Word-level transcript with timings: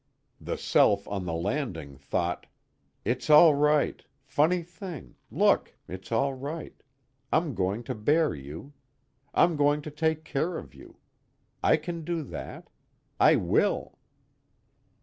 The 0.39 0.57
self 0.57 1.07
on 1.07 1.25
the 1.27 1.35
landing 1.35 1.95
thought: 1.95 2.47
_It's 3.05 3.29
all 3.29 3.53
right, 3.53 4.03
Funny 4.25 4.63
Thing, 4.63 5.13
look, 5.29 5.75
it's 5.87 6.11
all 6.11 6.33
right, 6.33 6.73
I'm 7.31 7.53
going 7.53 7.83
to 7.83 7.93
bear 7.93 8.33
you. 8.33 8.73
I'm 9.35 9.55
going 9.55 9.83
to 9.83 9.91
take 9.91 10.25
care 10.25 10.57
of 10.57 10.73
you. 10.73 10.97
I 11.61 11.77
can 11.77 12.03
do 12.03 12.23
that. 12.23 12.71
I 13.19 13.35
will. 13.35 13.99